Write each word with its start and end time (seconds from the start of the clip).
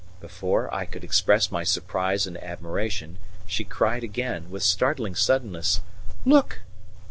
Before 0.19 0.73
I 0.73 0.85
could 0.85 1.03
express 1.03 1.51
my 1.51 1.63
surprise 1.63 2.25
and 2.25 2.35
admiration 2.41 3.19
she 3.45 3.63
cried 3.63 4.03
again, 4.03 4.49
with 4.49 4.63
startling 4.63 5.13
suddenness: 5.13 5.81
"Look!" 6.25 6.61